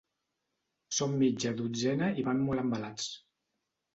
Són 0.99 1.11
mitja 1.23 1.51
dotzena 1.59 2.09
i 2.21 2.25
van 2.29 2.43
molt 2.47 2.63
embalats. 2.65 3.09